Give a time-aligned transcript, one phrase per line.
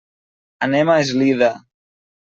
[0.69, 1.55] Anem a Eslida.